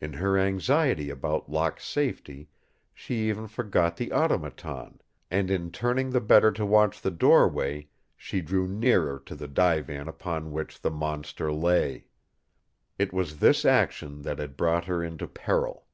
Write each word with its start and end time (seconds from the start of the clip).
In 0.00 0.12
her 0.12 0.38
anxiety 0.38 1.10
about 1.10 1.50
Locke's 1.50 1.84
safety 1.84 2.48
she 2.94 3.28
even 3.28 3.48
forgot 3.48 3.96
the 3.96 4.12
Automaton, 4.12 5.00
and, 5.32 5.50
in 5.50 5.72
turning 5.72 6.10
the 6.10 6.20
better 6.20 6.52
to 6.52 6.64
watch 6.64 7.00
the 7.00 7.10
doorway, 7.10 7.88
she 8.16 8.40
drew 8.40 8.68
nearer 8.68 9.18
to 9.26 9.34
the 9.34 9.48
divan 9.48 10.06
upon 10.06 10.52
which 10.52 10.80
the 10.80 10.92
monster 10.92 11.52
lay. 11.52 12.06
It 13.00 13.12
was 13.12 13.38
this 13.40 13.64
action 13.64 14.22
that 14.22 14.38
had 14.38 14.56
brought 14.56 14.84
her 14.84 15.02
into 15.02 15.26
peril. 15.26 15.86